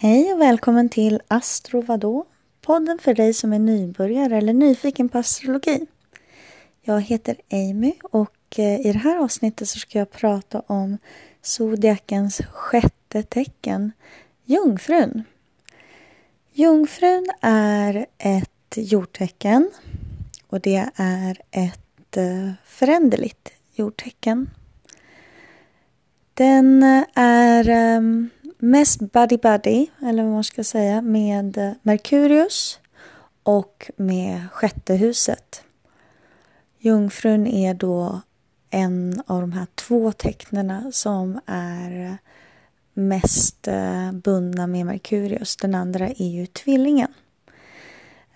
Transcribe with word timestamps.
Hej 0.00 0.32
och 0.32 0.40
välkommen 0.40 0.88
till 0.88 1.20
Astro 1.28 1.82
vadå? 1.82 2.24
Podden 2.60 2.98
för 2.98 3.14
dig 3.14 3.34
som 3.34 3.52
är 3.52 3.58
nybörjare 3.58 4.36
eller 4.36 4.52
nyfiken 4.52 5.08
på 5.08 5.18
astrologi. 5.18 5.86
Jag 6.82 7.00
heter 7.00 7.36
Amy 7.52 7.92
och 8.02 8.58
eh, 8.58 8.80
i 8.80 8.92
det 8.92 8.98
här 8.98 9.18
avsnittet 9.18 9.68
så 9.68 9.78
ska 9.78 9.98
jag 9.98 10.10
prata 10.10 10.62
om 10.66 10.98
zodiakens 11.42 12.40
sjätte 12.52 13.22
tecken, 13.22 13.92
Jungfrun. 14.44 15.24
Jungfrun 16.52 17.26
är 17.40 18.06
ett 18.18 18.76
jordtecken 18.76 19.70
och 20.46 20.60
det 20.60 20.88
är 20.94 21.40
ett 21.50 22.16
eh, 22.16 22.50
föränderligt 22.64 23.52
jordtecken. 23.74 24.50
Den 26.34 26.82
eh, 26.82 27.04
är 27.14 27.68
ehm, 27.68 28.30
mest 28.58 29.00
buddy-buddy, 29.00 29.86
eller 30.02 30.22
vad 30.22 30.32
man 30.32 30.44
ska 30.44 30.64
säga, 30.64 31.02
med 31.02 31.76
Merkurius 31.82 32.80
och 33.42 33.90
med 33.96 34.50
sjätte 34.52 34.94
huset. 34.94 35.62
Jungfrun 36.78 37.46
är 37.46 37.74
då 37.74 38.20
en 38.70 39.22
av 39.26 39.40
de 39.40 39.52
här 39.52 39.66
två 39.74 40.12
tecknena 40.12 40.92
som 40.92 41.40
är 41.46 42.18
mest 42.94 43.68
eh, 43.68 44.12
bundna 44.12 44.66
med 44.66 44.86
Merkurius. 44.86 45.56
Den 45.56 45.74
andra 45.74 46.08
är 46.08 46.28
ju 46.28 46.46
tvillingen. 46.46 47.14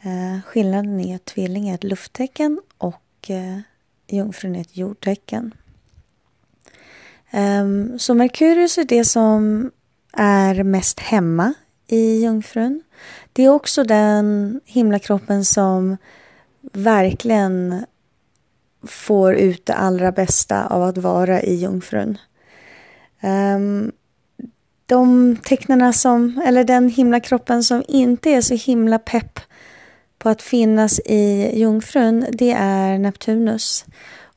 Eh, 0.03 0.41
skillnaden 0.47 1.01
är 1.01 1.17
att 1.17 1.25
tvilling 1.25 1.69
är 1.69 1.75
ett 1.75 1.85
lufttecken 1.85 2.61
och 2.79 3.31
eh, 3.31 3.59
jungfrun 4.07 4.57
är 4.57 4.61
ett 4.61 4.77
jordtecken. 4.77 5.55
Ehm, 7.31 7.99
så 7.99 8.15
Merkurius 8.15 8.79
är 8.79 8.85
det 8.85 9.05
som 9.05 9.71
är 10.13 10.63
mest 10.63 11.01
hemma 11.01 11.55
i 11.87 12.23
jungfrun. 12.23 12.83
Det 13.33 13.45
är 13.45 13.49
också 13.49 13.85
den 13.85 14.61
himlakroppen 14.65 15.45
som 15.45 15.97
verkligen 16.73 17.85
får 18.83 19.35
ut 19.35 19.67
det 19.67 19.75
allra 19.75 20.13
bästa 20.13 20.67
av 20.67 20.83
att 20.83 20.99
vara 20.99 21.43
i 21.43 21.55
jungfrun. 21.55 22.19
Um, 23.23 23.93
de 24.87 25.37
tecknarna 25.37 25.93
som, 25.93 26.43
eller 26.47 26.65
den 26.65 26.89
himlakroppen 26.89 27.65
som 27.65 27.85
inte 27.89 28.31
är 28.31 28.41
så 28.41 28.55
himla 28.55 28.99
pepp 28.99 29.41
på 30.19 30.29
att 30.29 30.43
finnas 30.43 31.01
i 31.01 31.53
jungfrun, 31.59 32.27
det 32.33 32.53
är 32.53 32.99
Neptunus 32.99 33.85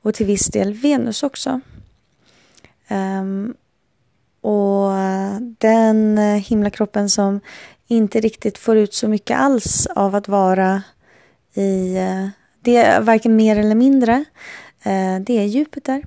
och 0.02 0.13
till 0.13 0.25
viss 0.25 0.47
del 0.47 0.73
Venus 0.73 1.23
också. 1.23 1.61
Um, 2.89 3.55
och 4.45 4.91
den 5.57 6.17
eh, 6.17 6.35
himlakroppen 6.35 7.09
som 7.09 7.39
inte 7.88 8.19
riktigt 8.19 8.57
får 8.57 8.77
ut 8.77 8.93
så 8.93 9.07
mycket 9.07 9.38
alls 9.38 9.88
av 9.88 10.15
att 10.15 10.27
vara 10.27 10.83
i 11.53 11.97
eh, 11.97 12.27
det 12.59 12.75
är 12.75 13.01
varken 13.01 13.35
mer 13.35 13.59
eller 13.59 13.75
mindre. 13.75 14.25
Eh, 14.83 15.19
det 15.19 15.33
är 15.39 15.43
Jupiter 15.43 16.03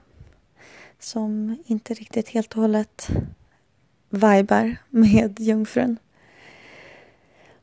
som 1.00 1.58
inte 1.66 1.94
riktigt 1.94 2.28
helt 2.28 2.54
och 2.54 2.60
hållet 2.60 3.08
vibar 4.10 4.76
med 4.88 5.40
jungfrun. 5.40 5.96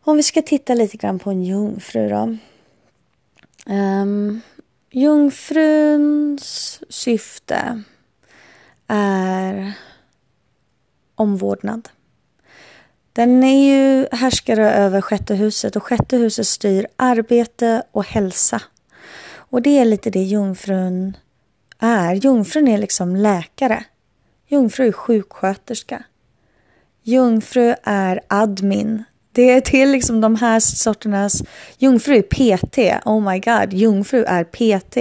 Om 0.03 0.17
vi 0.17 0.23
ska 0.23 0.41
titta 0.41 0.73
lite 0.73 0.97
grann 0.97 1.19
på 1.19 1.29
en 1.29 1.43
jungfru 1.43 2.09
då. 2.09 2.37
Um, 3.73 4.41
jungfruns 4.91 6.81
syfte 6.89 7.83
är 8.87 9.34
omvårdnad. 11.15 11.89
Den 13.13 13.43
är 13.43 13.67
ju 13.67 14.07
härskare 14.11 14.73
över 14.73 15.01
sjätte 15.01 15.35
huset 15.35 15.75
och 15.75 15.83
sjätte 15.83 16.17
huset 16.17 16.47
styr 16.47 16.87
arbete 16.95 17.83
och 17.91 18.05
hälsa. 18.05 18.61
Och 19.35 19.61
det 19.61 19.79
är 19.79 19.85
lite 19.85 20.09
det 20.09 20.23
jungfrun 20.23 21.17
är. 21.79 22.13
Jungfrun 22.13 22.67
är 22.67 22.77
liksom 22.77 23.15
läkare. 23.15 23.83
Jungfru 24.47 24.87
är 24.87 24.91
sjuksköterska. 24.91 26.03
Jungfru 27.03 27.75
är 27.83 28.21
admin. 28.27 29.03
Det 29.31 29.51
är 29.51 29.61
till 29.61 29.91
liksom 29.91 30.21
de 30.21 30.35
här 30.35 30.59
sorternas... 30.59 31.43
Jungfru 31.77 32.15
är 32.15 32.21
PT. 32.21 33.05
Oh 33.05 33.31
my 33.31 33.39
god. 33.39 33.73
Jungfru 33.73 34.23
är 34.27 34.43
PT. 34.43 34.97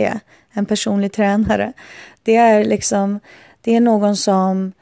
En 0.50 0.66
personlig 0.66 1.12
tränare. 1.12 1.72
Det 2.22 2.36
är 2.36 2.64
liksom... 2.64 3.20
Det 3.60 3.76
är 3.76 3.80
någon 3.80 4.16
som 4.16 4.72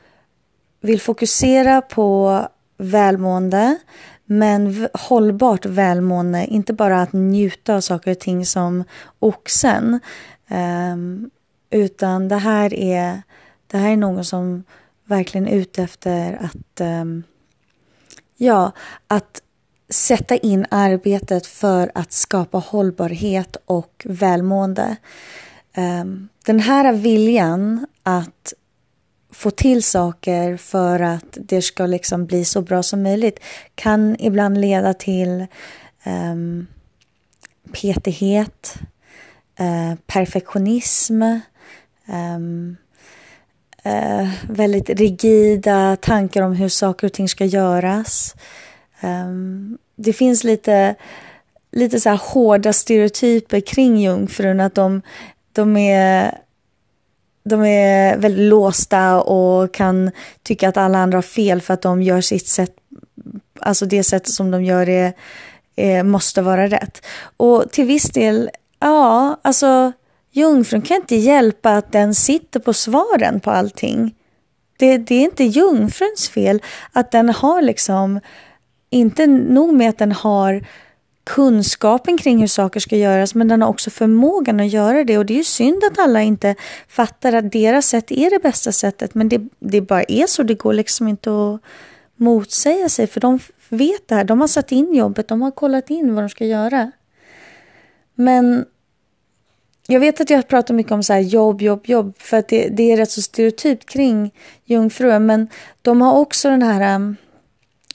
vill 0.82 1.00
fokusera 1.00 1.80
på 1.80 2.40
välmående 2.78 3.78
men 4.24 4.88
hållbart 4.92 5.66
välmående, 5.66 6.46
inte 6.46 6.72
bara 6.72 7.02
att 7.02 7.12
njuta 7.12 7.74
av 7.74 7.80
saker 7.80 8.10
och 8.10 8.18
ting 8.18 8.46
som 8.46 8.84
oxen. 9.18 10.00
Um, 10.92 11.30
utan 11.70 12.28
det 12.28 12.36
här 12.36 12.74
är, 12.74 13.22
det 13.66 13.78
här 13.78 13.90
är 13.90 13.96
någon 13.96 14.24
som 14.24 14.64
verkligen 15.04 15.48
är 15.48 15.56
ute 15.56 15.82
efter 15.82 16.32
att, 16.44 16.80
um, 16.80 17.22
ja, 18.36 18.72
att 19.06 19.42
sätta 19.88 20.36
in 20.36 20.66
arbetet 20.70 21.46
för 21.46 21.92
att 21.94 22.12
skapa 22.12 22.58
hållbarhet 22.58 23.56
och 23.64 24.06
välmående. 24.08 24.96
Um, 25.76 26.28
den 26.46 26.60
här 26.60 26.92
viljan 26.92 27.86
att 28.02 28.52
få 29.42 29.50
till 29.50 29.82
saker 29.82 30.56
för 30.56 31.00
att 31.00 31.38
det 31.40 31.62
ska 31.62 31.86
liksom 31.86 32.26
bli 32.26 32.44
så 32.44 32.62
bra 32.62 32.82
som 32.82 33.02
möjligt 33.02 33.40
kan 33.74 34.16
ibland 34.18 34.60
leda 34.60 34.94
till 34.94 35.46
um, 36.06 36.66
petighet, 37.72 38.74
uh, 39.60 39.94
perfektionism, 40.06 41.22
um, 42.06 42.76
uh, 43.86 44.28
väldigt 44.48 44.90
rigida 44.90 45.96
tankar 45.96 46.42
om 46.42 46.52
hur 46.52 46.68
saker 46.68 47.06
och 47.06 47.12
ting 47.12 47.28
ska 47.28 47.44
göras. 47.44 48.34
Um, 49.00 49.78
det 49.96 50.12
finns 50.12 50.44
lite, 50.44 50.94
lite 51.72 52.00
så 52.00 52.08
här 52.08 52.20
hårda 52.22 52.72
stereotyper 52.72 53.60
kring 53.60 53.96
jungfrun, 53.96 54.60
att 54.60 54.74
de, 54.74 55.02
de 55.52 55.76
är 55.76 56.38
de 57.44 57.64
är 57.64 58.16
väldigt 58.16 58.48
låsta 58.48 59.20
och 59.20 59.74
kan 59.74 60.10
tycka 60.42 60.68
att 60.68 60.76
alla 60.76 60.98
andra 60.98 61.18
har 61.18 61.22
fel 61.22 61.60
för 61.60 61.74
att 61.74 61.82
de 61.82 62.02
gör 62.02 62.20
sitt 62.20 62.48
sätt, 62.48 62.76
alltså 63.60 63.86
det 63.86 64.04
sättet 64.04 64.32
som 64.32 64.50
de 64.50 64.64
gör 64.64 64.88
är, 64.88 65.12
är, 65.76 65.98
eh, 65.98 66.02
måste 66.02 66.42
vara 66.42 66.66
rätt. 66.66 67.06
Och 67.36 67.72
till 67.72 67.84
viss 67.84 68.10
del, 68.10 68.50
ja, 68.80 69.40
alltså 69.42 69.92
jungfrun 70.30 70.82
kan 70.82 70.96
inte 70.96 71.16
hjälpa 71.16 71.70
att 71.76 71.92
den 71.92 72.14
sitter 72.14 72.60
på 72.60 72.72
svaren 72.72 73.40
på 73.40 73.50
allting. 73.50 74.14
Det, 74.78 74.98
det 74.98 75.14
är 75.14 75.22
inte 75.22 75.44
jungfruns 75.44 76.28
fel 76.28 76.62
att 76.92 77.10
den 77.10 77.28
har 77.28 77.62
liksom, 77.62 78.20
inte 78.90 79.26
nog 79.26 79.74
med 79.74 79.88
att 79.88 79.98
den 79.98 80.12
har 80.12 80.66
kunskapen 81.24 82.18
kring 82.18 82.38
hur 82.38 82.46
saker 82.46 82.80
ska 82.80 82.96
göras 82.96 83.34
men 83.34 83.48
den 83.48 83.62
har 83.62 83.68
också 83.68 83.90
förmågan 83.90 84.60
att 84.60 84.72
göra 84.72 85.04
det. 85.04 85.18
Och 85.18 85.26
det 85.26 85.34
är 85.34 85.38
ju 85.38 85.44
synd 85.44 85.84
att 85.84 85.98
alla 85.98 86.22
inte 86.22 86.54
fattar 86.88 87.32
att 87.32 87.52
deras 87.52 87.86
sätt 87.86 88.10
är 88.10 88.30
det 88.30 88.38
bästa 88.42 88.72
sättet 88.72 89.14
men 89.14 89.28
det, 89.28 89.40
det 89.58 89.80
bara 89.80 90.02
är 90.02 90.26
så, 90.26 90.42
det 90.42 90.54
går 90.54 90.72
liksom 90.72 91.08
inte 91.08 91.30
att 91.30 91.60
motsäga 92.16 92.88
sig 92.88 93.06
för 93.06 93.20
de 93.20 93.38
vet 93.68 94.08
det 94.08 94.14
här, 94.14 94.24
de 94.24 94.40
har 94.40 94.48
satt 94.48 94.72
in 94.72 94.94
jobbet, 94.94 95.28
de 95.28 95.42
har 95.42 95.50
kollat 95.50 95.90
in 95.90 96.14
vad 96.14 96.24
de 96.24 96.28
ska 96.28 96.44
göra. 96.44 96.92
Men 98.14 98.64
jag 99.86 100.00
vet 100.00 100.20
att 100.20 100.30
jag 100.30 100.48
pratar 100.48 100.74
mycket 100.74 100.92
om 100.92 101.02
så 101.02 101.14
jobb, 101.14 101.62
jobb, 101.62 101.80
jobb 101.84 102.14
för 102.18 102.36
att 102.36 102.48
det, 102.48 102.68
det 102.68 102.92
är 102.92 102.96
rätt 102.96 103.10
så 103.10 103.22
stereotypt 103.22 103.88
kring 103.88 104.34
jungfrur 104.64 105.18
men 105.18 105.48
de 105.82 106.00
har 106.00 106.18
också 106.18 106.50
den 106.50 106.62
här 106.62 106.94
ähm, 106.94 107.16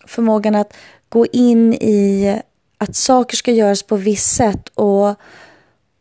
förmågan 0.06 0.56
att 0.56 0.74
gå 1.10 1.26
in 1.26 1.74
i 1.74 2.42
att 2.78 2.96
saker 2.96 3.38
ska 3.38 3.52
göras 3.52 3.84
på 3.84 3.96
visst 3.96 4.36
sätt 4.36 4.70
och, 4.74 5.16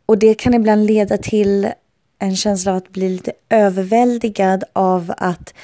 och 0.07 0.19
det 0.19 0.35
kan 0.35 0.55
ibland 0.55 0.87
leda 0.87 1.19
till 1.19 1.69
en 2.19 2.37
känsla 2.37 2.71
av 2.71 2.77
att 2.77 2.93
bli 2.93 3.09
lite 3.09 3.33
överväldigad 3.49 4.65
av 4.73 5.13
att 5.17 5.55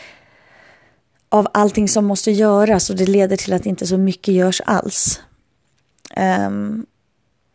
av 1.28 1.48
allting 1.54 1.88
som 1.88 2.04
måste 2.04 2.30
göras 2.30 2.90
och 2.90 2.96
det 2.96 3.06
leder 3.06 3.36
till 3.36 3.52
att 3.52 3.66
inte 3.66 3.86
så 3.86 3.98
mycket 3.98 4.34
görs 4.34 4.60
alls. 4.64 5.20
Um, 6.16 6.86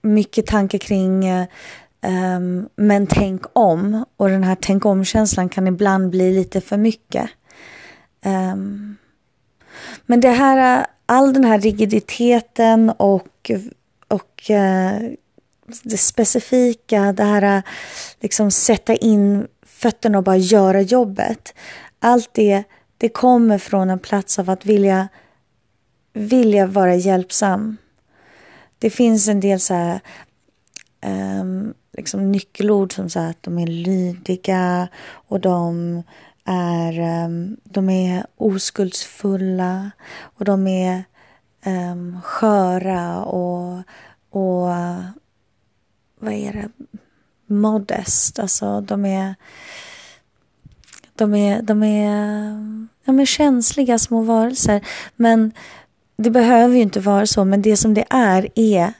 mycket 0.01 0.45
tankar 0.45 0.77
kring 0.77 1.29
um, 2.01 2.69
men 2.75 3.07
tänk 3.07 3.41
om 3.53 4.05
och 4.17 4.29
den 4.29 4.43
här 4.43 4.57
tänk 4.61 4.85
om-känslan 4.85 5.49
kan 5.49 5.67
ibland 5.67 6.09
bli 6.09 6.33
lite 6.33 6.61
för 6.61 6.77
mycket. 6.77 7.29
Um, 8.25 8.97
men 10.05 10.21
det 10.21 10.31
här 10.31 10.87
all 11.07 11.33
den 11.33 11.43
här 11.43 11.59
rigiditeten 11.59 12.89
och, 12.89 13.51
och 14.07 14.51
eh, 14.51 15.01
det 15.83 15.97
specifika, 15.97 17.13
det 17.13 17.23
här 17.23 17.57
eh, 17.57 17.63
liksom 18.19 18.51
sätta 18.51 18.95
in 18.95 19.47
fötterna 19.65 20.17
och 20.17 20.23
bara 20.23 20.37
göra 20.37 20.81
jobbet. 20.81 21.53
Allt 21.99 22.29
det, 22.33 22.63
det 22.97 23.09
kommer 23.09 23.57
från 23.57 23.89
en 23.89 23.99
plats 23.99 24.39
av 24.39 24.49
att 24.49 24.65
vilja, 24.65 25.07
vilja 26.13 26.65
vara 26.65 26.95
hjälpsam. 26.95 27.77
Det 28.79 28.89
finns 28.89 29.27
en 29.27 29.39
del 29.39 29.59
så 29.59 29.73
här, 29.73 29.99
um, 31.41 31.73
liksom 31.97 32.31
nyckelord 32.31 32.93
som 32.93 33.09
så 33.09 33.19
att 33.19 33.43
de 33.43 33.59
är 33.59 33.67
lydiga 33.67 34.87
och 35.03 35.39
de 35.39 36.03
är, 36.45 36.99
ehm, 36.99 37.57
de 37.63 37.89
är 37.89 38.25
oskuldsfulla 38.35 39.91
och 40.19 40.45
de 40.45 40.67
är 40.67 41.03
um, 41.65 42.21
sköra 42.23 43.23
och, 43.23 43.77
och 44.29 44.67
vad 46.19 46.33
är 46.33 46.53
det? 46.53 46.69
Modest. 47.45 48.39
Alltså 48.39 48.81
de 48.81 49.05
är 49.05 49.35
de 51.15 51.35
är, 51.35 51.61
de 51.61 51.83
är, 51.83 52.87
de 53.05 53.19
är 53.19 53.25
känsliga 53.25 53.99
små 53.99 54.21
varelser. 54.21 54.81
Men 55.15 55.51
det 56.17 56.29
behöver 56.29 56.75
ju 56.75 56.81
inte 56.81 56.99
vara 56.99 57.27
så. 57.27 57.45
Men 57.45 57.61
det 57.61 57.77
som 57.77 57.93
det 57.93 58.05
är, 58.09 58.47
är 58.55 58.93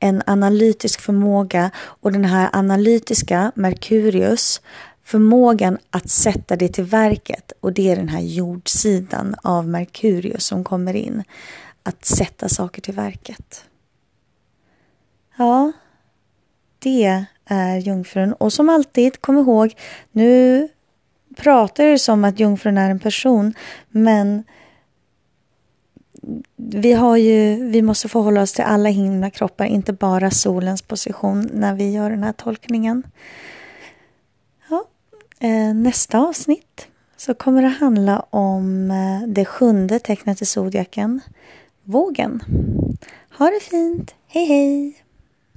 en 0.00 0.22
analytisk 0.26 1.00
förmåga 1.00 1.70
och 1.76 2.12
den 2.12 2.24
här 2.24 2.50
analytiska 2.52 3.52
Merkurius 3.54 4.60
förmågan 5.04 5.78
att 5.90 6.10
sätta 6.10 6.56
det 6.56 6.68
till 6.68 6.84
verket 6.84 7.52
och 7.60 7.72
det 7.72 7.90
är 7.90 7.96
den 7.96 8.08
här 8.08 8.20
jordsidan 8.20 9.34
av 9.42 9.68
Merkurius 9.68 10.44
som 10.44 10.64
kommer 10.64 10.96
in. 10.96 11.24
Att 11.82 12.04
sätta 12.04 12.48
saker 12.48 12.82
till 12.82 12.94
verket. 12.94 13.64
Ja, 15.36 15.72
det 16.78 17.26
är 17.44 17.76
jungfrun. 17.76 18.32
Och 18.32 18.52
som 18.52 18.68
alltid, 18.68 19.20
kom 19.20 19.38
ihåg, 19.38 19.74
nu 20.12 20.68
pratar 21.36 21.84
det 21.84 21.98
som 21.98 22.24
att 22.24 22.40
jungfrun 22.40 22.78
är 22.78 22.90
en 22.90 22.98
person, 22.98 23.54
men 23.88 24.44
vi, 26.56 26.92
har 26.92 27.16
ju, 27.16 27.64
vi 27.70 27.82
måste 27.82 28.08
förhålla 28.08 28.42
oss 28.42 28.52
till 28.52 28.64
alla 28.64 28.88
himlakroppar, 28.88 29.64
inte 29.64 29.92
bara 29.92 30.30
solens 30.30 30.82
position 30.82 31.50
när 31.52 31.74
vi 31.74 31.92
gör 31.92 32.10
den 32.10 32.22
här 32.22 32.32
tolkningen. 32.32 33.02
Ja, 34.70 34.84
eh, 35.40 35.74
nästa 35.74 36.18
avsnitt 36.18 36.88
så 37.16 37.34
kommer 37.34 37.62
det 37.62 37.68
handla 37.68 38.20
om 38.30 38.90
eh, 38.90 39.28
det 39.28 39.44
sjunde 39.44 39.98
tecknet 39.98 40.42
i 40.42 40.46
zodiaken, 40.46 41.20
vågen. 41.84 42.42
Ha 43.38 43.46
det 43.50 43.60
fint, 43.60 44.14
hej 44.26 44.46
hej! 44.46 45.07